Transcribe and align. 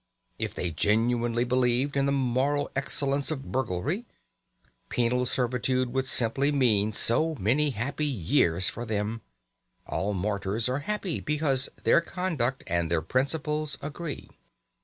If 0.39 0.55
they 0.55 0.71
genuinely 0.71 1.43
believed 1.43 1.95
in 1.95 2.07
the 2.07 2.11
moral 2.11 2.71
excellence 2.75 3.29
of 3.29 3.51
burglary, 3.51 4.07
penal 4.89 5.27
servitude 5.27 5.93
would 5.93 6.07
simply 6.07 6.51
mean 6.51 6.91
so 6.91 7.35
many 7.35 7.69
happy 7.69 8.07
years 8.07 8.67
for 8.67 8.83
them; 8.83 9.21
all 9.85 10.15
martyrs 10.15 10.67
are 10.67 10.79
happy, 10.79 11.19
because 11.19 11.69
their 11.83 12.01
conduct 12.01 12.63
and 12.65 12.89
their 12.89 13.03
principles 13.03 13.77
agree. 13.79 14.31